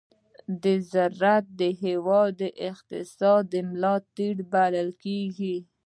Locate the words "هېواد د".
1.83-2.43